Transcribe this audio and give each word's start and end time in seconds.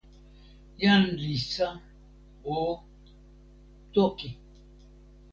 jan 0.81 1.03
Lisa 1.21 1.69
o, 2.57 2.83
toki. 3.93 4.29